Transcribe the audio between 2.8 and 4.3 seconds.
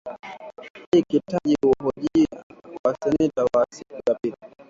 na seneti kwa siku ya